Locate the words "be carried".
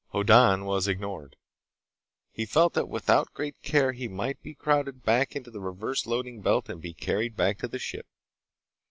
6.81-7.35